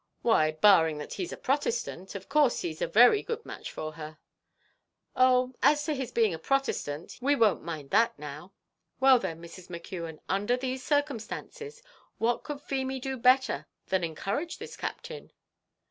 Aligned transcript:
"Why, 0.23 0.53
barring 0.53 0.97
that 0.97 1.13
he's 1.13 1.31
a 1.31 1.37
Protestant, 1.37 2.15
of 2.15 2.27
course 2.27 2.61
he's 2.61 2.81
a 2.81 2.87
very 2.87 3.21
good 3.21 3.45
match 3.45 3.71
for 3.71 3.91
her." 3.91 4.17
"Oh! 5.15 5.53
as 5.61 5.85
to 5.85 5.93
his 5.93 6.09
being 6.11 6.33
a 6.33 6.39
Protestant, 6.39 7.19
we 7.21 7.35
won't 7.35 7.61
mind 7.61 7.91
that 7.91 8.17
now. 8.17 8.51
Well 8.99 9.19
then, 9.19 9.39
Mrs. 9.39 9.67
McKeon, 9.69 10.19
under 10.27 10.57
these 10.57 10.81
circumstances, 10.83 11.83
what 12.17 12.41
could 12.43 12.61
Feemy 12.63 12.99
do 12.99 13.15
better 13.15 13.67
than 13.89 14.03
encourage 14.03 14.57
this 14.57 14.75
Captain?" 14.75 15.31